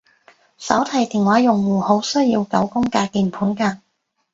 [0.57, 3.81] 手提電話用戶好需要九宮格鍵盤㗎